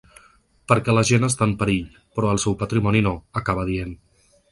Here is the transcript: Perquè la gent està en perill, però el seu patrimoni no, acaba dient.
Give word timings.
Perquè 0.71 0.93
la 0.97 1.03
gent 1.09 1.27
està 1.27 1.47
en 1.49 1.53
perill, 1.59 1.91
però 2.15 2.31
el 2.37 2.41
seu 2.45 2.55
patrimoni 2.63 3.03
no, 3.09 3.13
acaba 3.43 3.67
dient. 3.69 3.93